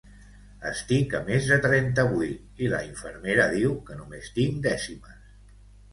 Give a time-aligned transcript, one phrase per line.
[0.67, 5.25] Estic a més de trenta-vuit i la infermera diu que només tinc dècimes